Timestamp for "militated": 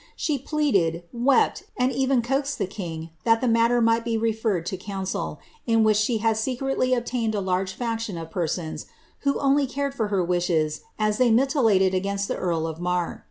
11.29-11.93